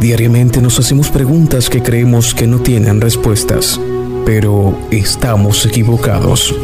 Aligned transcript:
Diariamente 0.00 0.62
nos 0.62 0.78
hacemos 0.78 1.10
preguntas 1.10 1.68
que 1.68 1.82
creemos 1.82 2.32
que 2.32 2.46
no 2.46 2.60
tienen 2.60 3.00
respuestas, 3.00 3.80
pero 4.24 4.78
estamos 4.92 5.66
equivocados. 5.66 6.54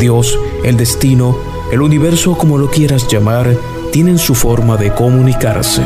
Dios, 0.00 0.36
el 0.64 0.76
destino, 0.76 1.38
el 1.70 1.80
universo 1.80 2.36
como 2.36 2.58
lo 2.58 2.68
quieras 2.68 3.06
llamar, 3.06 3.56
tienen 3.92 4.18
su 4.18 4.34
forma 4.34 4.76
de 4.76 4.92
comunicarse. 4.92 5.84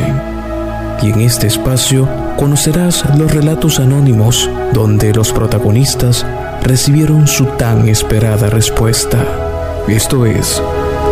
Y 1.02 1.10
en 1.10 1.20
este 1.20 1.48
espacio 1.48 2.08
conocerás 2.36 3.04
los 3.18 3.30
relatos 3.30 3.78
anónimos 3.78 4.48
donde 4.72 5.12
los 5.12 5.32
protagonistas 5.32 6.24
recibieron 6.62 7.26
su 7.26 7.44
tan 7.44 7.88
esperada 7.88 8.48
respuesta. 8.48 9.84
Esto 9.86 10.24
es 10.24 10.62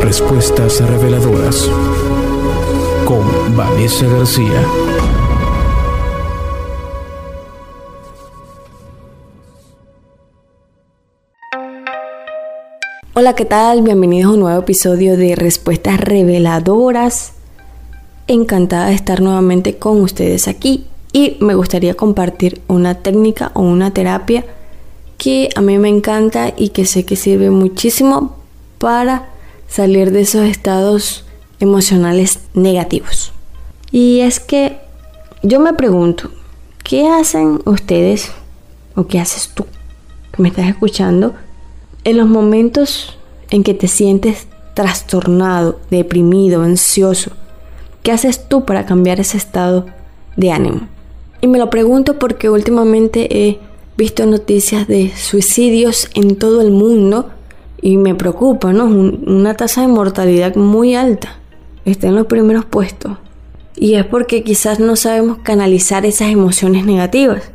Respuestas 0.00 0.80
Reveladoras 0.80 1.69
con 3.05 3.55
Vanessa 3.55 4.07
García. 4.07 4.63
Hola, 13.21 13.35
¿qué 13.35 13.45
tal? 13.45 13.82
Bienvenidos 13.82 14.31
a 14.31 14.35
un 14.35 14.40
nuevo 14.43 14.61
episodio 14.61 15.17
de 15.17 15.35
Respuestas 15.35 15.99
Reveladoras. 15.99 17.32
Encantada 18.29 18.86
de 18.86 18.94
estar 18.94 19.22
nuevamente 19.22 19.77
con 19.77 20.00
ustedes 20.03 20.46
aquí 20.46 20.86
y 21.13 21.36
me 21.41 21.57
gustaría 21.57 21.94
compartir 21.94 22.63
una 22.68 22.94
técnica 22.94 23.50
o 23.54 23.63
una 23.63 23.93
terapia 23.93 24.44
que 25.17 25.49
a 25.57 25.61
mí 25.61 25.79
me 25.79 25.89
encanta 25.89 26.54
y 26.57 26.68
que 26.68 26.85
sé 26.85 27.04
que 27.04 27.17
sirve 27.17 27.50
muchísimo 27.50 28.36
para 28.79 29.30
salir 29.66 30.13
de 30.13 30.21
esos 30.21 30.46
estados 30.46 31.25
emocionales 31.58 32.39
negativos. 32.55 33.33
Y 33.91 34.20
es 34.20 34.39
que 34.39 34.78
yo 35.42 35.58
me 35.58 35.72
pregunto, 35.72 36.30
¿qué 36.84 37.08
hacen 37.08 37.62
ustedes 37.64 38.30
o 38.94 39.08
qué 39.08 39.19
haces 39.19 39.50
tú 39.52 39.66
que 40.30 40.41
me 40.41 40.50
estás 40.50 40.69
escuchando 40.69 41.34
en 42.09 42.17
los 42.17 42.28
momentos 42.28 43.19
en 43.51 43.62
que 43.62 43.75
te 43.75 43.87
sientes 43.87 44.47
trastornado, 44.73 45.78
deprimido, 45.91 46.62
ansioso, 46.62 47.33
¿qué 48.03 48.12
haces 48.12 48.48
tú 48.48 48.64
para 48.64 48.87
cambiar 48.87 49.20
ese 49.20 49.37
estado 49.37 49.87
de 50.36 50.51
ánimo? 50.51 50.89
Y 51.42 51.48
me 51.48 51.59
lo 51.59 51.69
pregunto 51.69 52.19
porque 52.19 52.48
últimamente 52.48 53.29
he 53.31 53.59
visto 53.98 54.25
noticias 54.25 54.89
de 54.89 55.12
suicidios 55.17 56.09
en 56.14 56.36
todo 56.36 56.62
el 56.62 56.70
mundo 56.70 57.29
y 57.83 57.98
me 57.98 58.14
preocupa, 58.14 58.73
¿no? 58.73 58.86
Una 58.86 59.55
tasa 59.55 59.83
de 59.83 59.89
mortalidad 59.89 60.56
muy 60.56 60.95
alta. 60.95 61.36
Está 61.84 62.09
en 62.09 62.17
los 62.17 62.27
primeros 62.27 62.64
puestos. 62.64 63.19
Y 63.77 63.95
es 63.95 64.06
porque 64.06 64.42
quizás 64.42 64.81
no 64.81 64.97
sabemos 64.97 65.39
canalizar 65.42 66.06
esas 66.06 66.31
emociones 66.31 66.86
negativas. 66.86 67.51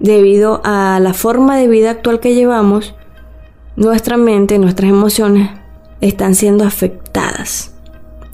Debido 0.00 0.60
a 0.64 1.00
la 1.00 1.14
forma 1.14 1.56
de 1.56 1.66
vida 1.66 1.90
actual 1.90 2.20
que 2.20 2.34
llevamos, 2.34 2.94
nuestra 3.76 4.16
mente, 4.16 4.58
nuestras 4.58 4.90
emociones 4.90 5.50
están 6.00 6.34
siendo 6.34 6.64
afectadas. 6.64 7.74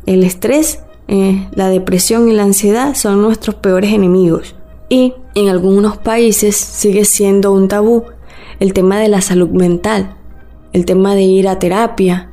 El 0.07 0.23
estrés, 0.23 0.81
eh, 1.09 1.49
la 1.53 1.69
depresión 1.69 2.29
y 2.29 2.33
la 2.33 2.45
ansiedad 2.45 2.95
son 2.95 3.21
nuestros 3.23 3.57
peores 3.57 3.93
enemigos. 3.93 4.55
Y 4.89 5.15
en 5.34 5.49
algunos 5.49 5.97
países 5.97 6.57
sigue 6.57 7.05
siendo 7.05 7.53
un 7.53 7.67
tabú 7.67 8.05
el 8.61 8.73
tema 8.73 8.99
de 9.01 9.09
la 9.09 9.21
salud 9.21 9.49
mental, 9.51 10.15
el 10.73 10.84
tema 10.84 11.15
de 11.15 11.23
ir 11.23 11.49
a 11.49 11.59
terapia, 11.59 12.31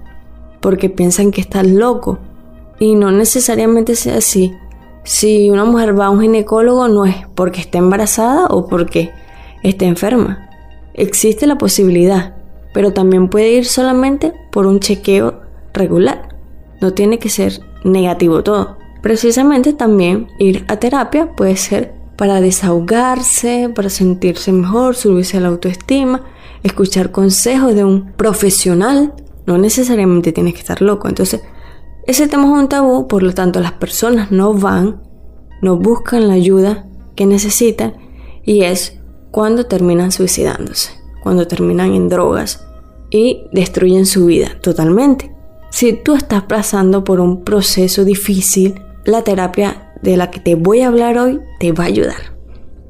porque 0.60 0.90
piensan 0.90 1.32
que 1.32 1.42
estás 1.42 1.66
loco. 1.66 2.20
Y 2.80 2.96
no 2.96 3.12
necesariamente 3.12 3.96
sea 3.96 4.18
así. 4.18 4.54
Si 5.04 5.50
una 5.50 5.66
mujer 5.66 6.00
va 6.00 6.06
a 6.06 6.10
un 6.12 6.22
ginecólogo 6.22 6.88
no 6.88 7.06
es 7.06 7.16
porque 7.34 7.62
está 7.62 7.80
embarazada 7.80 8.46
o 8.48 8.68
porque 8.68 9.12
está 9.64 9.86
enferma. 9.86 10.50
Existe 10.94 11.48
la 11.48 11.58
posibilidad 11.58 12.39
pero 12.74 12.94
también 12.94 13.30
puede 13.30 13.52
ir 13.54 13.66
solamente 13.66 14.34
por 14.52 14.66
un 14.66 14.80
chequeo 14.80 15.42
regular. 15.74 16.36
No 16.82 16.94
tiene 16.94 17.20
que 17.20 17.30
ser 17.30 17.62
negativo 17.84 18.44
todo. 18.44 18.78
Precisamente 19.02 19.74
también 19.74 20.28
ir 20.40 20.66
a 20.68 20.78
terapia 20.78 21.32
puede 21.36 21.56
ser 21.56 21.94
para 22.18 22.42
desahogarse, 22.42 23.70
para 23.74 23.90
sentirse 23.90 24.52
mejor, 24.52 24.96
subirse 24.96 25.38
a 25.38 25.42
la 25.42 25.48
autoestima, 25.48 26.24
escuchar 26.64 27.12
consejos 27.12 27.76
de 27.76 27.86
un 27.86 28.12
profesional. 28.14 29.14
No 29.46 29.58
necesariamente 29.58 30.32
tienes 30.32 30.54
que 30.54 30.60
estar 30.60 30.82
loco. 30.82 31.08
Entonces, 31.08 31.42
ese 32.06 32.28
tema 32.28 32.44
es 32.44 32.62
un 32.64 32.70
tabú, 32.70 33.08
por 33.08 33.24
lo 33.24 33.34
tanto 33.34 33.62
las 33.62 33.74
personas 33.74 34.32
no 34.32 34.54
van, 34.54 35.02
no 35.62 35.78
buscan 35.78 36.28
la 36.28 36.34
ayuda 36.34 36.88
que 37.16 37.26
necesitan 37.26 37.96
y 38.44 38.64
es 38.64 39.00
cuando 39.32 39.66
terminan 39.66 40.12
suicidándose 40.12 40.99
cuando 41.22 41.48
terminan 41.48 41.94
en 41.94 42.10
drogas 42.10 42.66
y 43.10 43.44
destruyen 43.52 44.06
su 44.06 44.26
vida 44.26 44.58
totalmente. 44.62 45.34
Si 45.70 45.94
tú 45.94 46.16
estás 46.16 46.44
pasando 46.44 47.04
por 47.04 47.20
un 47.20 47.44
proceso 47.44 48.04
difícil, 48.04 48.82
la 49.06 49.24
terapia 49.24 49.94
de 50.02 50.18
la 50.18 50.32
que 50.32 50.40
te 50.40 50.56
voy 50.56 50.82
a 50.82 50.88
hablar 50.88 51.18
hoy 51.18 51.40
te 51.60 51.72
va 51.72 51.86
a 51.86 51.88
ayudar. 51.88 52.34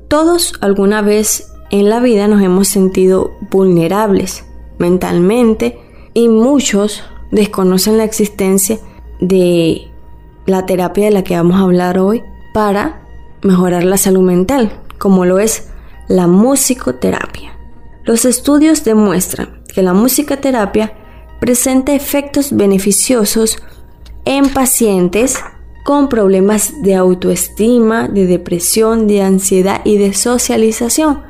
Todos 0.07 0.53
alguna 0.61 1.01
vez 1.01 1.51
en 1.71 1.89
la 1.89 1.99
vida 1.99 2.27
nos 2.27 2.41
hemos 2.41 2.67
sentido 2.67 3.31
vulnerables 3.51 4.45
mentalmente 4.79 5.77
y 6.13 6.29
muchos 6.29 7.03
desconocen 7.31 7.97
la 7.97 8.05
existencia 8.05 8.79
de 9.19 9.87
la 10.45 10.65
terapia 10.65 11.05
de 11.05 11.11
la 11.11 11.23
que 11.23 11.35
vamos 11.35 11.57
a 11.57 11.63
hablar 11.63 11.99
hoy 11.99 12.23
para 12.53 13.07
mejorar 13.43 13.83
la 13.83 13.97
salud 13.97 14.21
mental, 14.21 14.71
como 14.97 15.25
lo 15.25 15.39
es 15.39 15.69
la 16.07 16.27
musicoterapia. 16.27 17.58
Los 18.09 18.25
estudios 18.25 18.83
demuestran 18.83 19.61
que 19.71 19.83
la 19.83 19.93
musicoterapia 19.93 20.93
presenta 21.39 21.93
efectos 21.93 22.51
beneficiosos 22.51 23.59
en 24.25 24.49
pacientes 24.49 25.37
con 25.85 26.09
problemas 26.09 26.73
de 26.81 26.95
autoestima, 26.95 28.07
de 28.07 28.25
depresión, 28.25 29.05
de 29.05 29.21
ansiedad 29.21 29.81
y 29.85 29.99
de 29.99 30.15
socialización, 30.15 31.21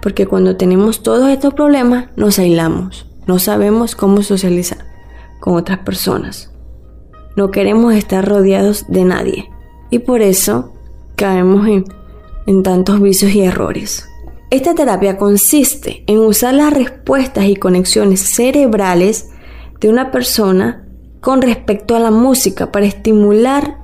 porque 0.00 0.28
cuando 0.28 0.56
tenemos 0.56 1.02
todos 1.02 1.28
estos 1.28 1.54
problemas 1.54 2.10
nos 2.14 2.38
aislamos, 2.38 3.10
no 3.26 3.40
sabemos 3.40 3.96
cómo 3.96 4.22
socializar 4.22 4.86
con 5.40 5.56
otras 5.56 5.80
personas, 5.80 6.52
no 7.34 7.50
queremos 7.50 7.94
estar 7.94 8.24
rodeados 8.24 8.84
de 8.86 9.04
nadie. 9.04 9.50
Y 9.90 9.98
por 9.98 10.22
eso 10.22 10.72
caemos 11.16 11.66
en, 11.66 11.84
en 12.46 12.62
tantos 12.62 13.00
vicios 13.00 13.32
y 13.32 13.40
errores. 13.40 14.08
Esta 14.50 14.74
terapia 14.74 15.18
consiste 15.18 16.04
en 16.06 16.20
usar 16.20 16.54
las 16.54 16.72
respuestas 16.72 17.44
y 17.44 17.56
conexiones 17.56 18.20
cerebrales 18.20 19.28
de 19.78 19.90
una 19.90 20.10
persona 20.10 20.86
con 21.20 21.42
respecto 21.42 21.94
a 21.94 21.98
la 22.00 22.10
música 22.10 22.72
para 22.72 22.86
estimular 22.86 23.78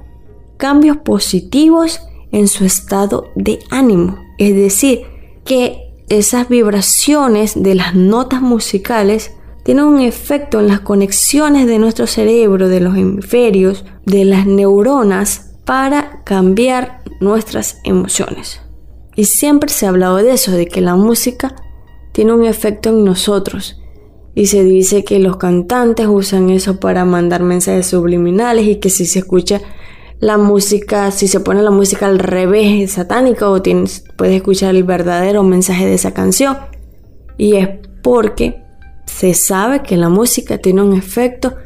cambios 0.57 0.97
positivos 0.97 2.01
en 2.33 2.49
su 2.49 2.65
estado 2.65 3.27
de 3.35 3.59
ánimo. 3.71 4.19
Es 4.39 4.57
decir, 4.57 5.03
que 5.45 5.93
esas 6.09 6.49
vibraciones 6.49 7.63
de 7.63 7.75
las 7.75 7.95
notas 7.95 8.41
musicales 8.41 9.33
tienen 9.65 9.85
un 9.85 10.01
efecto 10.01 10.61
en 10.61 10.69
las 10.69 10.81
conexiones 10.81 11.67
de 11.67 11.79
nuestro 11.79 12.07
cerebro, 12.07 12.69
de 12.69 12.81
los 12.81 12.97
hemisferios, 12.97 13.85
de 14.07 14.25
las 14.25 14.47
neuronas, 14.47 15.51
para 15.67 16.23
cambiar 16.25 17.03
nuestras 17.21 17.81
emociones. 17.85 18.64
Y 19.17 19.25
siempre 19.25 19.71
se 19.71 19.87
ha 19.87 19.91
hablado 19.91 20.17
de 20.17 20.33
eso, 20.33 20.53
de 20.53 20.67
que 20.67 20.81
la 20.81 20.97
música 20.97 21.55
tiene 22.13 22.33
un 22.33 22.45
efecto 22.45 22.91
en 22.91 23.05
nosotros. 23.05 23.81
Y 24.35 24.47
se 24.47 24.65
dice 24.65 25.05
que 25.05 25.19
los 25.21 25.37
cantantes 25.37 26.07
usan 26.09 26.51
eso 26.51 26.81
para 26.81 27.05
mandar 27.05 27.43
mensajes 27.43 27.87
subliminales 27.87 28.67
y 28.67 28.77
que 28.77 28.91
si 28.91 29.07
se 29.07 29.21
escucha 29.21 29.61
la 30.19 30.39
música, 30.39 31.11
si 31.11 31.29
se 31.29 31.41
pone 31.41 31.63
la 31.63 31.71
música 31.71 32.07
al 32.07 32.19
revés 32.19 32.83
es 32.83 32.93
satánica 32.93 33.49
o 33.49 33.63
tienes, 33.63 34.05
puedes 34.17 34.37
escuchar 34.37 34.75
el 34.75 34.83
verdadero 34.83 35.43
mensaje 35.43 35.87
de 35.87 35.95
esa 35.95 36.15
canción. 36.15 36.57
Y 37.37 37.57
es 37.57 37.69
porque 38.03 38.63
se 39.07 39.35
sabe 39.35 39.83
que 39.83 39.97
la 39.97 40.09
música 40.09 40.59
tiene 40.59 40.83
un 40.83 40.95
efecto 40.95 41.57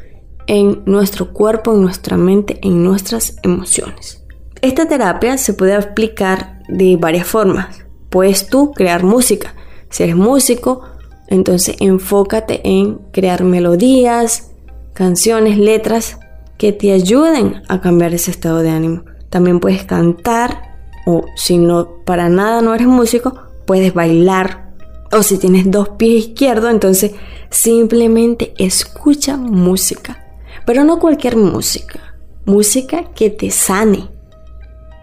en 0.47 0.83
nuestro 0.85 1.31
cuerpo, 1.31 1.73
en 1.73 1.81
nuestra 1.81 2.17
mente, 2.17 2.59
en 2.61 2.83
nuestras 2.83 3.37
emociones. 3.43 4.18
Esta 4.61 4.87
terapia 4.87 5.37
se 5.37 5.53
puede 5.53 5.73
aplicar 5.73 6.59
de 6.67 6.97
varias 6.97 7.25
formas. 7.25 7.85
Puedes 8.09 8.47
tú 8.47 8.71
crear 8.73 9.03
música. 9.03 9.55
Si 9.89 10.03
eres 10.03 10.15
músico, 10.15 10.81
entonces 11.27 11.77
enfócate 11.79 12.61
en 12.63 12.95
crear 13.11 13.43
melodías, 13.43 14.51
canciones, 14.93 15.57
letras 15.57 16.19
que 16.57 16.73
te 16.73 16.91
ayuden 16.91 17.61
a 17.69 17.79
cambiar 17.79 18.13
ese 18.13 18.31
estado 18.31 18.59
de 18.59 18.69
ánimo. 18.69 19.03
También 19.29 19.59
puedes 19.59 19.85
cantar 19.85 20.75
o 21.05 21.23
si 21.35 21.57
no 21.57 22.03
para 22.03 22.27
nada 22.27 22.61
no 22.61 22.75
eres 22.75 22.87
músico, 22.87 23.33
puedes 23.65 23.93
bailar. 23.93 24.73
O 25.11 25.23
si 25.23 25.37
tienes 25.37 25.71
dos 25.71 25.89
pies 25.89 26.27
izquierdos, 26.27 26.69
entonces 26.69 27.13
simplemente 27.49 28.53
escucha 28.57 29.37
música. 29.37 30.25
Pero 30.65 30.83
no 30.83 30.99
cualquier 30.99 31.37
música. 31.37 32.15
Música 32.45 33.05
que 33.15 33.29
te 33.29 33.49
sane, 33.51 34.09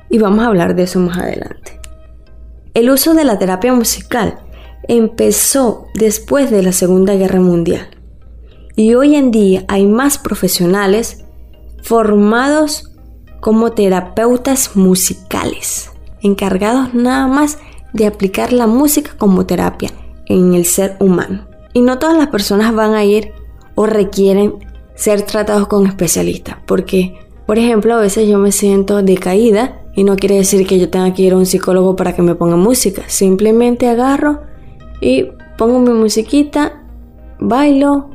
y 0.08 0.18
vamos 0.18 0.44
a 0.44 0.48
hablar 0.48 0.74
de 0.74 0.84
eso 0.84 1.00
más 1.00 1.18
adelante. 1.18 1.80
El 2.74 2.90
uso 2.90 3.14
de 3.14 3.24
la 3.24 3.38
terapia 3.38 3.72
musical 3.72 4.40
empezó 4.88 5.86
después 5.94 6.50
de 6.50 6.62
la 6.62 6.72
Segunda 6.72 7.14
Guerra 7.14 7.40
Mundial 7.40 7.88
y 8.76 8.94
hoy 8.94 9.16
en 9.16 9.30
día 9.30 9.64
hay 9.68 9.86
más 9.86 10.18
profesionales 10.18 11.24
formados 11.82 12.92
como 13.40 13.72
terapeutas 13.72 14.76
musicales, 14.76 15.90
encargados 16.20 16.92
nada 16.94 17.26
más 17.26 17.58
de 17.92 18.06
aplicar 18.06 18.52
la 18.52 18.66
música 18.66 19.12
como 19.16 19.46
terapia 19.46 19.90
en 20.26 20.54
el 20.54 20.66
ser 20.66 20.96
humano. 21.00 21.46
Y 21.72 21.80
no 21.80 21.98
todas 21.98 22.16
las 22.16 22.28
personas 22.28 22.74
van 22.74 22.94
a 22.94 23.04
ir 23.04 23.32
o 23.74 23.86
requieren 23.86 24.54
ser 24.94 25.22
tratados 25.22 25.68
con 25.68 25.86
especialistas, 25.86 26.56
porque, 26.66 27.18
por 27.46 27.58
ejemplo, 27.58 27.94
a 27.94 28.00
veces 28.00 28.28
yo 28.28 28.38
me 28.38 28.52
siento 28.52 29.02
decaída 29.02 29.80
y 29.96 30.04
no 30.04 30.14
quiere 30.14 30.36
decir 30.36 30.66
que 30.66 30.78
yo 30.78 30.90
tenga 30.90 31.12
que 31.14 31.22
ir 31.22 31.32
a 31.32 31.36
un 31.36 31.46
psicólogo 31.46 31.96
para 31.96 32.14
que 32.14 32.22
me 32.22 32.34
ponga 32.34 32.56
música, 32.56 33.02
simplemente 33.08 33.88
agarro 33.88 34.42
y 35.00 35.30
pongo 35.56 35.80
mi 35.80 35.90
musiquita, 35.90 36.84
bailo, 37.40 38.10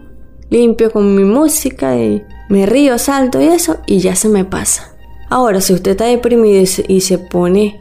limpio 0.50 0.92
con 0.92 1.16
mi 1.16 1.24
música 1.24 1.98
y 1.98 2.24
me 2.50 2.68
río, 2.68 2.98
salto 3.00 3.42
y 3.42 3.46
eso 3.46 3.78
y 3.88 4.00
ya 4.00 4.16
se 4.16 4.30
me 4.30 4.46
pasa. 4.46 4.96
Ahora, 5.30 5.60
si 5.60 5.74
usted 5.74 5.92
está 5.92 6.06
deprimido 6.06 6.62
y 6.88 7.02
se, 7.02 7.18
pone 7.18 7.80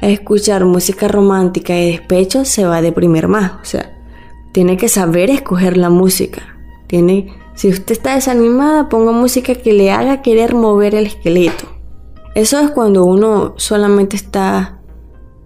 a 0.00 0.08
escuchar 0.08 0.64
música 0.64 1.08
romántica 1.08 1.78
y 1.78 1.90
despecho, 1.90 2.44
se 2.44 2.64
va 2.64 2.76
a 2.76 2.82
deprimir 2.82 3.28
más. 3.28 3.52
O 3.60 3.64
sea, 3.64 3.92
tiene 4.52 4.76
que 4.76 4.88
saber 4.88 5.28
escoger 5.28 5.76
la 5.76 5.90
música. 5.90 6.42
Tiene, 6.86 7.34
si 7.54 7.68
usted 7.68 7.92
está 7.92 8.14
desanimada, 8.14 8.88
ponga 8.88 9.10
música 9.10 9.56
que 9.56 9.72
le 9.72 9.90
haga 9.90 10.22
querer 10.22 10.54
mover 10.54 10.94
el 10.94 11.06
esqueleto. 11.06 11.81
Eso 12.34 12.58
es 12.60 12.70
cuando 12.70 13.04
uno 13.04 13.54
solamente 13.56 14.16
está 14.16 14.80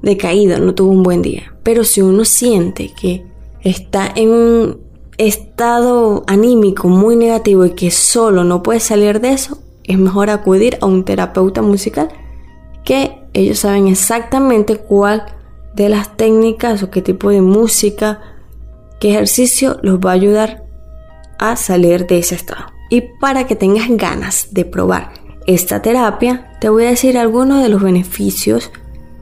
decaído, 0.02 0.58
no 0.58 0.74
tuvo 0.74 0.92
un 0.92 1.02
buen 1.02 1.22
día. 1.22 1.54
Pero 1.62 1.84
si 1.84 2.00
uno 2.00 2.24
siente 2.24 2.92
que 2.92 3.26
está 3.60 4.10
en 4.14 4.30
un 4.30 4.80
estado 5.18 6.24
anímico 6.26 6.88
muy 6.88 7.16
negativo 7.16 7.64
y 7.64 7.70
que 7.70 7.90
solo 7.90 8.44
no 8.44 8.62
puede 8.62 8.80
salir 8.80 9.20
de 9.20 9.32
eso, 9.32 9.58
es 9.84 9.98
mejor 9.98 10.30
acudir 10.30 10.78
a 10.80 10.86
un 10.86 11.04
terapeuta 11.04 11.62
musical 11.62 12.08
que 12.84 13.22
ellos 13.32 13.60
saben 13.60 13.88
exactamente 13.88 14.76
cuál 14.76 15.26
de 15.74 15.88
las 15.88 16.16
técnicas 16.16 16.82
o 16.82 16.90
qué 16.90 17.02
tipo 17.02 17.30
de 17.30 17.40
música, 17.40 18.20
qué 19.00 19.10
ejercicio 19.10 19.78
los 19.82 19.98
va 19.98 20.10
a 20.10 20.14
ayudar 20.14 20.64
a 21.38 21.56
salir 21.56 22.06
de 22.06 22.18
ese 22.18 22.36
estado. 22.36 22.66
Y 22.88 23.02
para 23.20 23.46
que 23.46 23.56
tengas 23.56 23.88
ganas 23.90 24.48
de 24.52 24.64
probar 24.64 25.25
esta 25.46 25.80
terapia, 25.82 26.50
te 26.60 26.68
voy 26.68 26.84
a 26.84 26.90
decir 26.90 27.16
algunos 27.18 27.62
de 27.62 27.68
los 27.68 27.82
beneficios 27.82 28.70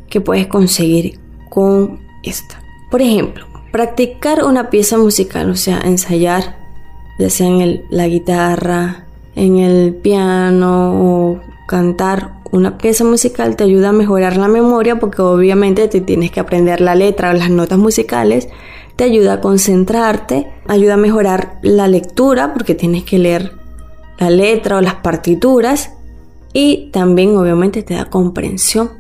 que 0.09 0.21
puedes 0.21 0.47
conseguir 0.47 1.19
con 1.51 2.01
esta. 2.23 2.63
Por 2.91 3.03
ejemplo, 3.03 3.47
practicar 3.73 4.45
una 4.45 4.71
pieza 4.71 4.97
musical, 4.99 5.51
o 5.51 5.57
sea, 5.57 5.81
ensayar, 5.81 6.57
ya 7.19 7.31
sea 7.31 7.49
en 7.49 7.85
la 7.91 8.07
guitarra, 8.07 9.07
en 9.35 9.59
el 9.59 9.95
piano 9.95 10.93
o 10.95 11.41
cantar. 11.67 12.35
Una 12.53 12.79
pieza 12.79 13.05
musical 13.05 13.57
te 13.57 13.65
ayuda 13.65 13.89
a 13.89 13.93
mejorar 13.93 14.37
la 14.37 14.47
memoria 14.47 15.01
porque 15.01 15.23
obviamente 15.23 15.89
te 15.89 16.01
tienes 16.01 16.31
que 16.31 16.39
aprender 16.39 16.81
la 16.81 16.95
letra 16.95 17.31
o 17.31 17.33
las 17.33 17.51
notas 17.51 17.79
musicales, 17.79 18.49
te 18.95 19.03
ayuda 19.03 19.35
a 19.35 19.41
concentrarte, 19.41 20.47
ayuda 20.69 20.95
a 20.95 20.99
mejorar 20.99 21.59
la 21.63 21.89
lectura 21.89 22.53
porque 22.53 22.77
tienes 22.77 23.03
que 23.03 23.19
leer 23.19 23.53
la 24.19 24.31
letra 24.31 24.77
o 24.77 24.81
las 24.81 24.95
partituras 24.95 25.94
y 26.55 26.89
también 26.93 27.37
obviamente 27.37 27.83
te 27.83 27.95
da 27.95 28.07
comprensión 28.07 28.93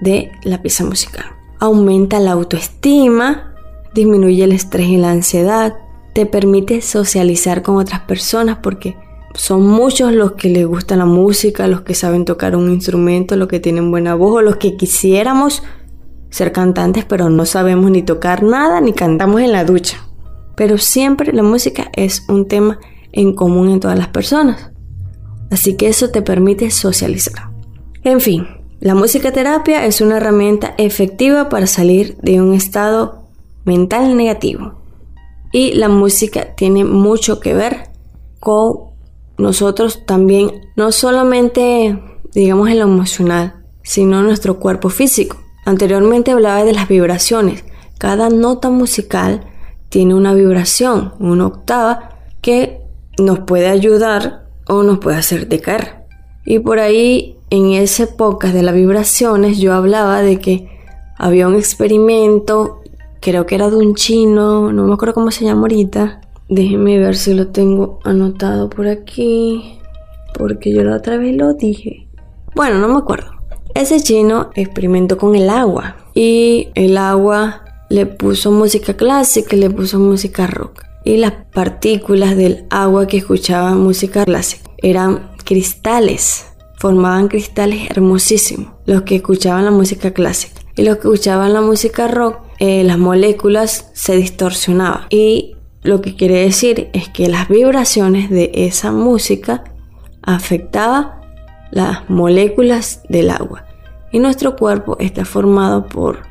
de 0.00 0.32
la 0.44 0.62
pieza 0.62 0.84
musical. 0.84 1.26
Aumenta 1.58 2.18
la 2.20 2.32
autoestima, 2.32 3.52
disminuye 3.92 4.44
el 4.44 4.52
estrés 4.52 4.86
y 4.86 4.96
la 4.96 5.10
ansiedad, 5.10 5.76
te 6.14 6.24
permite 6.24 6.80
socializar 6.80 7.62
con 7.62 7.76
otras 7.76 8.00
personas 8.00 8.58
porque 8.62 8.96
son 9.34 9.66
muchos 9.66 10.12
los 10.12 10.32
que 10.32 10.48
les 10.48 10.66
gusta 10.66 10.96
la 10.96 11.04
música, 11.04 11.66
los 11.66 11.82
que 11.82 11.94
saben 11.94 12.24
tocar 12.24 12.56
un 12.56 12.70
instrumento, 12.70 13.36
los 13.36 13.48
que 13.48 13.60
tienen 13.60 13.90
buena 13.90 14.14
voz 14.14 14.36
o 14.36 14.42
los 14.42 14.56
que 14.56 14.76
quisiéramos 14.76 15.62
ser 16.30 16.52
cantantes 16.52 17.04
pero 17.04 17.28
no 17.28 17.44
sabemos 17.44 17.90
ni 17.90 18.02
tocar 18.02 18.44
nada 18.44 18.80
ni 18.80 18.92
cantamos 18.92 19.40
en 19.40 19.52
la 19.52 19.64
ducha. 19.64 19.98
Pero 20.54 20.78
siempre 20.78 21.32
la 21.32 21.42
música 21.42 21.90
es 21.94 22.24
un 22.28 22.46
tema 22.46 22.78
en 23.12 23.34
común 23.34 23.68
en 23.68 23.80
todas 23.80 23.98
las 23.98 24.08
personas. 24.08 24.69
Así 25.50 25.74
que 25.76 25.88
eso 25.88 26.10
te 26.10 26.22
permite 26.22 26.70
socializar. 26.70 27.50
En 28.04 28.20
fin, 28.20 28.46
la 28.80 28.94
música 28.94 29.32
terapia 29.32 29.84
es 29.84 30.00
una 30.00 30.16
herramienta 30.16 30.74
efectiva 30.78 31.48
para 31.48 31.66
salir 31.66 32.16
de 32.22 32.40
un 32.40 32.54
estado 32.54 33.28
mental 33.64 34.16
negativo. 34.16 34.80
Y 35.52 35.74
la 35.74 35.88
música 35.88 36.54
tiene 36.54 36.84
mucho 36.84 37.40
que 37.40 37.52
ver 37.52 37.90
con 38.38 38.90
nosotros 39.36 40.06
también, 40.06 40.68
no 40.76 40.92
solamente 40.92 42.00
digamos 42.32 42.70
en 42.70 42.78
lo 42.78 42.84
emocional, 42.84 43.64
sino 43.82 44.22
nuestro 44.22 44.60
cuerpo 44.60 44.88
físico. 44.88 45.36
Anteriormente 45.64 46.30
hablaba 46.30 46.64
de 46.64 46.72
las 46.72 46.88
vibraciones. 46.88 47.64
Cada 47.98 48.30
nota 48.30 48.70
musical 48.70 49.44
tiene 49.88 50.14
una 50.14 50.32
vibración, 50.32 51.14
una 51.18 51.46
octava, 51.46 52.16
que 52.40 52.80
nos 53.18 53.40
puede 53.40 53.68
ayudar 53.68 54.48
o 54.70 54.82
nos 54.82 54.98
puede 54.98 55.18
hacer 55.18 55.48
decaer. 55.48 56.04
Y 56.46 56.58
por 56.60 56.78
ahí, 56.78 57.36
en 57.50 57.72
ese 57.72 58.06
podcast 58.06 58.54
de 58.54 58.62
las 58.62 58.74
vibraciones, 58.74 59.58
yo 59.58 59.74
hablaba 59.74 60.22
de 60.22 60.38
que 60.38 60.68
había 61.18 61.46
un 61.46 61.56
experimento 61.56 62.80
creo 63.20 63.46
que 63.46 63.54
era 63.54 63.70
de 63.70 63.76
un 63.76 63.94
chino, 63.94 64.72
no 64.72 64.84
me 64.84 64.94
acuerdo 64.94 65.14
cómo 65.14 65.30
se 65.30 65.44
llama 65.44 65.62
ahorita. 65.62 66.20
Déjenme 66.48 66.98
ver 66.98 67.16
si 67.16 67.34
lo 67.34 67.48
tengo 67.48 68.00
anotado 68.02 68.68
por 68.68 68.88
aquí, 68.88 69.78
porque 70.34 70.72
yo 70.72 70.82
la 70.82 70.96
otra 70.96 71.16
vez 71.16 71.36
lo 71.36 71.54
dije. 71.54 72.08
Bueno, 72.54 72.78
no 72.78 72.88
me 72.88 72.98
acuerdo. 72.98 73.30
Ese 73.74 74.00
chino 74.00 74.50
experimentó 74.56 75.16
con 75.16 75.36
el 75.36 75.48
agua 75.48 75.96
y 76.12 76.70
el 76.74 76.96
agua 76.96 77.62
le 77.88 78.06
puso 78.06 78.50
música 78.50 78.94
clásica 78.94 79.54
y 79.54 79.60
le 79.60 79.70
puso 79.70 80.00
música 80.00 80.46
rock. 80.48 80.89
Y 81.04 81.16
las 81.16 81.32
partículas 81.52 82.36
del 82.36 82.66
agua 82.70 83.06
que 83.06 83.18
escuchaba 83.18 83.74
música 83.74 84.24
clásica 84.24 84.70
eran 84.78 85.30
cristales, 85.44 86.46
formaban 86.78 87.28
cristales 87.28 87.90
hermosísimos, 87.90 88.72
los 88.86 89.02
que 89.02 89.16
escuchaban 89.16 89.64
la 89.64 89.70
música 89.70 90.12
clásica. 90.12 90.60
Y 90.76 90.82
los 90.82 90.96
que 90.96 91.08
escuchaban 91.08 91.52
la 91.52 91.60
música 91.60 92.08
rock 92.08 92.38
eh, 92.58 92.84
las 92.84 92.98
moléculas 92.98 93.90
se 93.94 94.16
distorsionaban. 94.16 95.06
Y 95.08 95.56
lo 95.82 96.02
que 96.02 96.14
quiere 96.14 96.42
decir 96.42 96.90
es 96.92 97.08
que 97.08 97.28
las 97.28 97.48
vibraciones 97.48 98.28
de 98.28 98.50
esa 98.54 98.92
música 98.92 99.64
afectaban 100.22 101.12
las 101.70 102.08
moléculas 102.10 103.02
del 103.08 103.30
agua. 103.30 103.64
Y 104.12 104.18
nuestro 104.18 104.56
cuerpo 104.56 104.96
está 105.00 105.24
formado 105.24 105.86
por 105.86 106.24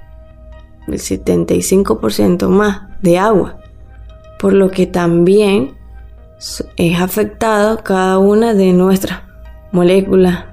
el 0.88 1.00
75% 1.00 2.48
más 2.48 2.82
de 3.02 3.18
agua. 3.18 3.59
Por 4.40 4.54
lo 4.54 4.72
que 4.72 4.88
también 4.88 5.78
es 6.78 7.00
afectado 7.00 7.84
cada 7.84 8.18
una 8.18 8.54
de 8.54 8.74
nuestras 8.74 9.20
moléculas, 9.72 10.46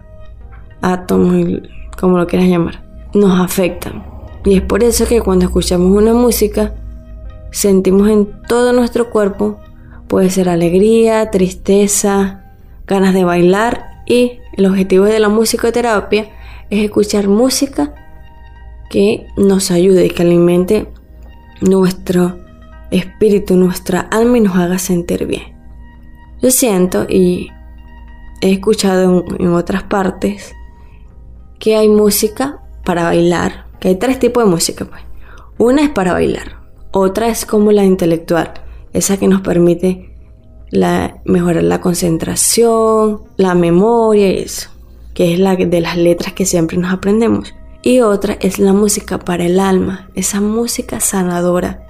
átomos, 0.82 1.62
como 1.98 2.18
lo 2.18 2.26
quieras 2.26 2.48
llamar. 2.48 2.84
Nos 3.14 3.40
afectan. 3.40 4.04
Y 4.44 4.56
es 4.56 4.62
por 4.62 4.82
eso 4.82 5.06
que 5.06 5.20
cuando 5.20 5.46
escuchamos 5.46 5.96
una 5.96 6.12
música, 6.12 6.74
sentimos 7.50 8.08
en 8.08 8.28
todo 8.48 8.72
nuestro 8.72 9.10
cuerpo, 9.10 9.58
puede 10.08 10.30
ser 10.30 10.48
alegría, 10.48 11.30
tristeza, 11.30 12.44
ganas 12.86 13.14
de 13.14 13.24
bailar 13.24 14.02
y 14.06 14.38
el 14.56 14.66
objetivo 14.66 15.04
de 15.04 15.20
la 15.20 15.28
musicoterapia 15.28 16.28
es 16.70 16.84
escuchar 16.84 17.28
música 17.28 17.94
que 18.90 19.26
nos 19.36 19.70
ayude 19.70 20.06
y 20.06 20.10
que 20.10 20.22
alimente 20.22 20.88
nuestro 21.60 22.38
espíritu, 22.90 23.56
nuestra 23.56 24.00
alma 24.00 24.38
y 24.38 24.40
nos 24.40 24.56
haga 24.56 24.78
sentir 24.78 25.26
bien. 25.26 25.56
Yo 26.42 26.50
siento 26.50 27.06
y 27.08 27.50
he 28.40 28.52
escuchado 28.52 29.24
en, 29.38 29.48
otras 29.48 29.84
partes 29.84 30.54
que 31.58 31.76
hay 31.76 31.88
música 31.88 32.62
para 32.84 33.04
bailar, 33.04 33.66
que 33.80 33.88
hay 33.88 33.96
tres 33.96 34.18
tipos 34.18 34.44
de 34.44 34.50
música, 34.50 34.84
pues. 34.84 35.02
Una 35.58 35.82
es 35.82 35.90
para 35.90 36.12
bailar, 36.12 36.60
otra 36.92 37.28
es 37.28 37.46
como 37.46 37.72
la 37.72 37.84
intelectual, 37.84 38.52
esa 38.92 39.16
que 39.16 39.26
nos 39.26 39.40
permite 39.40 40.14
la, 40.70 41.22
mejorar 41.24 41.62
la 41.62 41.80
concentración, 41.80 43.22
la 43.36 43.54
memoria 43.54 44.30
y 44.32 44.38
eso, 44.38 44.68
que 45.14 45.32
es 45.32 45.38
la 45.38 45.56
de 45.56 45.80
las 45.80 45.96
letras 45.96 46.34
que 46.34 46.44
siempre 46.44 46.76
nos 46.76 46.92
aprendemos. 46.92 47.54
Y 47.82 48.00
otra 48.00 48.36
es 48.40 48.58
la 48.58 48.72
música 48.72 49.18
para 49.18 49.46
el 49.46 49.60
alma, 49.60 50.10
esa 50.14 50.40
música 50.40 51.00
sanadora, 51.00 51.85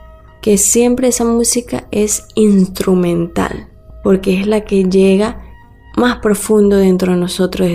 que 0.46 0.58
siempre 0.58 1.08
esa 1.08 1.24
música 1.24 1.88
es 1.90 2.28
instrumental, 2.36 3.66
porque 4.04 4.40
es 4.40 4.46
la 4.46 4.60
que 4.60 4.84
llega 4.84 5.44
más 5.96 6.18
profundo 6.18 6.76
dentro 6.76 7.14
de 7.14 7.18
nosotros, 7.18 7.68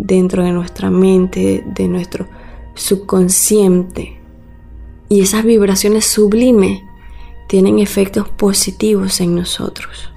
dentro 0.00 0.42
de 0.42 0.50
nuestra 0.50 0.90
mente, 0.90 1.62
de 1.64 1.86
nuestro 1.86 2.26
subconsciente 2.74 4.20
y 5.08 5.20
esas 5.20 5.44
vibraciones 5.44 6.06
sublimes 6.06 6.82
tienen 7.46 7.78
efectos 7.78 8.28
positivos 8.28 9.20
en 9.20 9.36
nosotros. 9.36 10.10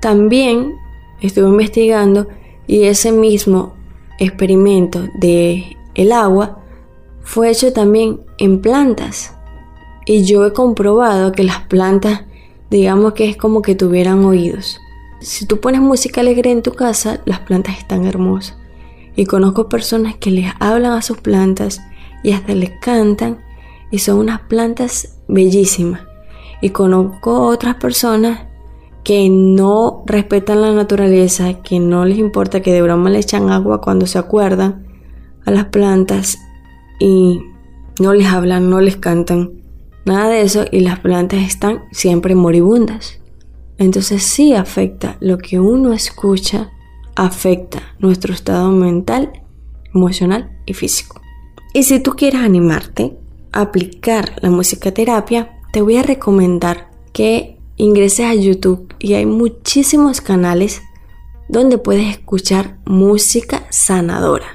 También 0.00 0.74
estuve 1.20 1.46
investigando 1.46 2.26
y 2.66 2.82
ese 2.82 3.12
mismo 3.12 3.76
experimento 4.18 5.06
de 5.14 5.76
el 5.94 6.10
agua 6.10 6.64
fue 7.22 7.52
hecho 7.52 7.72
también 7.72 8.22
en 8.38 8.60
plantas. 8.60 9.37
Y 10.08 10.24
yo 10.24 10.46
he 10.46 10.54
comprobado 10.54 11.32
que 11.32 11.44
las 11.44 11.60
plantas, 11.60 12.22
digamos 12.70 13.12
que 13.12 13.28
es 13.28 13.36
como 13.36 13.60
que 13.60 13.74
tuvieran 13.74 14.24
oídos. 14.24 14.80
Si 15.20 15.44
tú 15.44 15.60
pones 15.60 15.82
música 15.82 16.22
alegre 16.22 16.50
en 16.50 16.62
tu 16.62 16.72
casa, 16.72 17.20
las 17.26 17.40
plantas 17.40 17.76
están 17.76 18.06
hermosas. 18.06 18.56
Y 19.16 19.26
conozco 19.26 19.68
personas 19.68 20.16
que 20.16 20.30
les 20.30 20.50
hablan 20.60 20.92
a 20.92 21.02
sus 21.02 21.18
plantas 21.18 21.82
y 22.24 22.32
hasta 22.32 22.54
les 22.54 22.70
cantan 22.80 23.44
y 23.90 23.98
son 23.98 24.16
unas 24.16 24.40
plantas 24.40 25.18
bellísimas. 25.28 26.00
Y 26.62 26.70
conozco 26.70 27.42
otras 27.46 27.74
personas 27.74 28.46
que 29.04 29.28
no 29.28 30.04
respetan 30.06 30.62
la 30.62 30.72
naturaleza, 30.72 31.60
que 31.62 31.80
no 31.80 32.06
les 32.06 32.16
importa 32.16 32.62
que 32.62 32.72
de 32.72 32.80
broma 32.80 33.10
le 33.10 33.18
echan 33.18 33.50
agua 33.50 33.82
cuando 33.82 34.06
se 34.06 34.18
acuerdan 34.18 34.86
a 35.44 35.50
las 35.50 35.66
plantas 35.66 36.38
y 36.98 37.42
no 38.00 38.14
les 38.14 38.28
hablan, 38.28 38.70
no 38.70 38.80
les 38.80 38.96
cantan, 38.96 39.58
nada 40.08 40.28
de 40.30 40.42
eso 40.42 40.64
y 40.70 40.80
las 40.80 40.98
plantas 40.98 41.40
están 41.40 41.84
siempre 41.92 42.34
moribundas. 42.34 43.20
Entonces 43.78 44.24
sí 44.24 44.54
afecta 44.54 45.16
lo 45.20 45.38
que 45.38 45.60
uno 45.60 45.92
escucha, 45.92 46.70
afecta 47.14 47.80
nuestro 48.00 48.34
estado 48.34 48.70
mental, 48.72 49.30
emocional 49.94 50.50
y 50.66 50.74
físico. 50.74 51.20
Y 51.72 51.84
si 51.84 52.00
tú 52.00 52.12
quieres 52.16 52.40
animarte 52.40 53.16
a 53.52 53.60
aplicar 53.62 54.34
la 54.42 54.50
musicoterapia, 54.50 55.60
te 55.72 55.80
voy 55.82 55.96
a 55.96 56.02
recomendar 56.02 56.90
que 57.12 57.58
ingreses 57.76 58.26
a 58.26 58.34
YouTube 58.34 58.94
y 58.98 59.14
hay 59.14 59.26
muchísimos 59.26 60.20
canales 60.20 60.82
donde 61.48 61.78
puedes 61.78 62.08
escuchar 62.08 62.78
música 62.84 63.66
sanadora. 63.70 64.46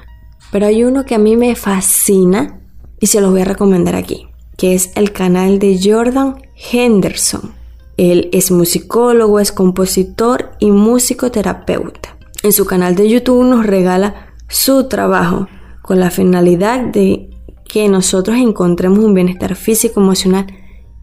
Pero 0.52 0.66
hay 0.66 0.84
uno 0.84 1.04
que 1.04 1.14
a 1.14 1.18
mí 1.18 1.36
me 1.36 1.56
fascina 1.56 2.60
y 3.00 3.06
se 3.06 3.20
los 3.20 3.30
voy 3.30 3.40
a 3.40 3.46
recomendar 3.46 3.96
aquí, 3.96 4.28
que 4.56 4.74
es 4.74 4.92
el 4.94 5.12
canal 5.12 5.58
de 5.58 5.78
Jordan 5.82 6.36
Henderson. 6.72 7.54
Él 7.96 8.28
es 8.32 8.50
musicólogo, 8.50 9.40
es 9.40 9.52
compositor 9.52 10.52
y 10.58 10.70
musicoterapeuta. 10.70 12.16
En 12.42 12.52
su 12.52 12.66
canal 12.66 12.94
de 12.94 13.08
YouTube 13.08 13.44
nos 13.44 13.66
regala 13.66 14.34
su 14.48 14.88
trabajo 14.88 15.48
con 15.82 16.00
la 16.00 16.10
finalidad 16.10 16.80
de 16.80 17.30
que 17.64 17.88
nosotros 17.88 18.36
encontremos 18.36 18.98
un 18.98 19.14
bienestar 19.14 19.54
físico, 19.54 20.00
emocional 20.00 20.46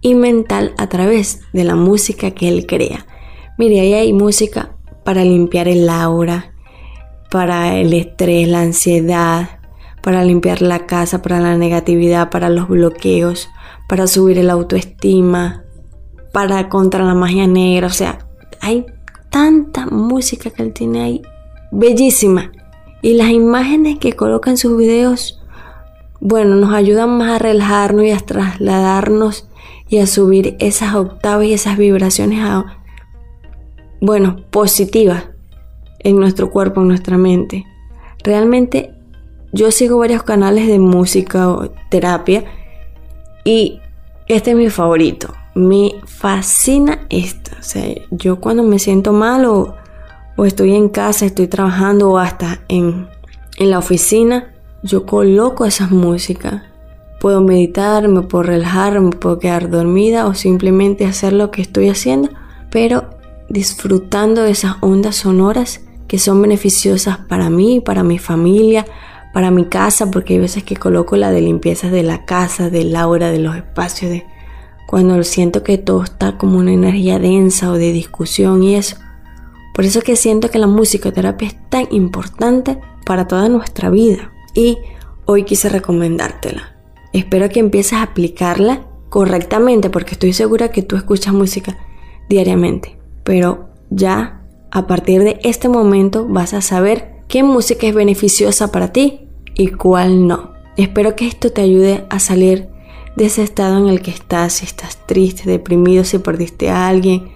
y 0.02 0.16
mental 0.16 0.74
a 0.78 0.88
través 0.90 1.42
de 1.54 1.64
la 1.64 1.76
música 1.76 2.32
que 2.32 2.50
él 2.50 2.66
crea. 2.66 3.06
Mire, 3.58 3.80
ahí 3.80 3.94
hay 3.94 4.14
música 4.14 4.76
para 5.04 5.24
limpiar 5.24 5.68
el 5.68 5.90
aura, 5.90 6.54
para 7.30 7.78
el 7.78 7.94
estrés, 7.94 8.48
la 8.48 8.62
ansiedad, 8.62 9.61
para 10.02 10.24
limpiar 10.24 10.62
la 10.62 10.86
casa, 10.86 11.22
para 11.22 11.40
la 11.40 11.58
negatividad, 11.58 12.30
para 12.30 12.50
los 12.50 12.68
bloqueos, 12.68 13.50
para 13.88 14.08
subir 14.08 14.38
el 14.38 14.50
autoestima, 14.50 15.64
para 16.32 16.70
contra 16.70 17.04
la 17.04 17.14
magia 17.14 17.48
negra. 17.48 17.88
O 17.88 17.92
sea, 17.92 18.20
hay 18.62 18.86
tanta 19.30 19.86
música 19.86 20.50
que 20.50 20.64
él 20.64 20.74
tiene 20.74 21.02
ahí, 21.02 21.22
bellísima. 21.72 22.52
Y 23.02 23.14
las 23.14 23.30
imágenes 23.30 23.98
que 24.00 24.14
coloca 24.14 24.50
en 24.50 24.58
sus 24.58 24.78
videos, 24.78 25.42
bueno, 26.20 26.56
nos 26.56 26.74
ayudan 26.74 27.18
más 27.18 27.32
a 27.32 27.40
relajarnos 27.40 28.06
y 28.06 28.12
a 28.12 28.20
trasladarnos 28.20 29.48
y 29.90 29.98
a 29.98 30.08
subir 30.08 30.56
esas 30.60 30.96
octavas 30.96 31.46
y 31.46 31.54
esas 31.54 31.78
vibraciones 31.78 32.40
a, 32.42 32.78
bueno, 34.00 34.38
positivas 34.52 35.26
en 36.00 36.20
nuestro 36.20 36.52
cuerpo, 36.52 36.82
en 36.82 36.88
nuestra 36.88 37.18
mente. 37.18 37.66
Realmente 38.24 38.94
yo 39.52 39.72
sigo 39.72 39.98
varios 39.98 40.24
canales 40.24 40.68
de 40.68 40.80
música 40.80 41.50
o 41.50 41.70
terapia 41.90 42.46
y 43.44 43.80
este 44.28 44.52
es 44.52 44.58
mi 44.58 44.70
favorito. 44.70 45.34
Me 45.54 45.96
fascina 46.06 47.06
esto. 47.10 47.52
O 47.60 47.64
sea, 47.64 47.84
yo 48.12 48.40
cuando 48.40 48.64
me 48.64 48.80
siento 48.80 49.12
mal 49.14 49.46
o, 49.46 49.76
estoy 50.46 50.74
en 50.74 50.90
casa, 50.90 51.26
estoy 51.26 51.48
trabajando 51.48 52.10
o 52.10 52.18
hasta 52.18 52.62
en, 52.68 53.08
en 53.58 53.70
la 53.70 53.78
oficina, 53.78 54.52
yo 54.82 55.06
coloco 55.06 55.66
esas 55.66 55.92
músicas 55.92 56.64
Puedo 57.22 57.40
meditar, 57.40 58.08
me 58.08 58.24
puedo 58.24 58.42
relajar, 58.42 59.00
me 59.00 59.12
puedo 59.12 59.38
quedar 59.38 59.70
dormida 59.70 60.26
o 60.26 60.34
simplemente 60.34 61.06
hacer 61.06 61.34
lo 61.34 61.52
que 61.52 61.62
estoy 61.62 61.88
haciendo, 61.88 62.30
pero 62.72 63.12
disfrutando 63.48 64.42
de 64.42 64.50
esas 64.50 64.78
ondas 64.82 65.18
sonoras 65.18 65.82
que 66.08 66.18
son 66.18 66.42
beneficiosas 66.42 67.20
para 67.20 67.52
mí, 67.52 67.80
para 67.80 68.02
mi 68.02 68.18
familia, 68.18 68.88
para 69.34 69.52
mi 69.52 69.66
casa, 69.66 70.12
porque 70.12 70.34
hay 70.34 70.40
veces 70.40 70.64
que 70.64 70.76
coloco 70.76 71.16
la 71.16 71.32
de 71.32 71.42
limpieza 71.42 71.90
de 71.90 72.04
la 72.04 72.26
casa, 72.26 72.70
del 72.70 72.96
aura, 72.96 73.32
de 73.32 73.40
los 73.40 73.56
espacios, 73.56 74.12
de 74.12 74.26
cuando 74.88 75.24
siento 75.24 75.64
que 75.64 75.78
todo 75.78 76.04
está 76.04 76.38
como 76.38 76.58
una 76.58 76.74
energía 76.74 77.18
densa 77.18 77.72
o 77.72 77.76
de 77.76 77.94
discusión 77.94 78.62
y 78.62 78.76
eso. 78.76 78.98
Por 79.74 79.86
eso 79.86 80.02
que 80.02 80.18
siento 80.18 80.50
que 80.50 80.60
la 80.60 80.68
musicoterapia 80.68 81.48
es 81.48 81.70
tan 81.70 81.88
importante 81.92 82.78
para 83.06 83.28
toda 83.28 83.48
nuestra 83.48 83.90
vida 83.90 84.34
y 84.54 84.80
hoy 85.26 85.44
quise 85.44 85.70
recomendártela. 85.70 86.76
Espero 87.14 87.50
que 87.50 87.62
empieces 87.62 87.94
a 87.94 88.04
aplicarla 88.04 88.84
correctamente 89.10 89.90
porque 89.90 90.14
estoy 90.14 90.34
segura 90.34 90.72
que 90.72 90.82
tú 90.82 90.96
escuchas 90.98 91.34
música 91.34 91.78
diariamente. 92.28 92.98
Pero 93.24 93.70
ya 93.90 94.42
a 94.72 94.88
partir 94.88 95.24
de 95.24 95.40
este 95.44 95.70
momento 95.70 96.28
vas 96.28 96.54
a 96.54 96.62
saber 96.62 97.11
qué 97.32 97.44
música 97.44 97.88
es 97.88 97.96
beneficiosa 97.96 98.74
para 98.74 98.92
ti 98.92 99.22
y 99.56 99.70
cuál 99.70 100.28
no. 100.28 100.52
Espero 100.76 101.16
que 101.16 101.28
esto 101.28 101.50
te 101.50 101.62
ayude 101.62 102.06
a 102.10 102.20
salir 102.20 102.68
de 103.16 103.28
ese 103.28 103.42
estado 103.42 103.78
en 103.78 103.88
el 103.88 104.02
que 104.02 104.12
estás, 104.12 104.52
si 104.52 104.66
estás 104.66 105.08
triste, 105.08 105.50
deprimido, 105.50 106.04
si 106.04 106.18
perdiste 106.18 106.70
a 106.70 106.90
alguien, 106.90 107.30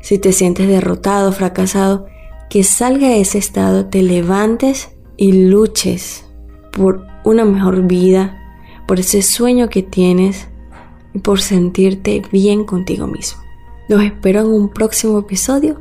si 0.00 0.18
te 0.18 0.32
sientes 0.32 0.66
derrotado, 0.66 1.30
fracasado, 1.30 2.06
que 2.50 2.64
salga 2.64 3.08
de 3.08 3.20
ese 3.20 3.38
estado, 3.38 3.86
te 3.86 4.02
levantes 4.02 4.96
y 5.16 5.30
luches 5.48 6.24
por 6.72 7.06
una 7.22 7.44
mejor 7.44 7.86
vida, 7.86 8.36
por 8.88 8.98
ese 8.98 9.22
sueño 9.22 9.68
que 9.68 9.84
tienes 9.84 10.48
y 11.14 11.20
por 11.20 11.40
sentirte 11.40 12.20
bien 12.32 12.64
contigo 12.64 13.06
mismo. 13.06 13.40
Los 13.88 14.02
espero 14.02 14.40
en 14.40 14.46
un 14.48 14.70
próximo 14.70 15.20
episodio 15.20 15.80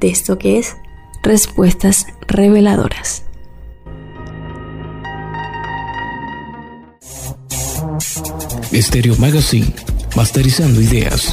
de 0.00 0.08
esto 0.08 0.36
que 0.36 0.58
es 0.58 0.76
Respuestas 1.24 2.06
Reveladoras. 2.28 3.24
Estéreo 8.70 9.16
Magazine, 9.16 9.72
masterizando 10.14 10.82
ideas. 10.82 11.32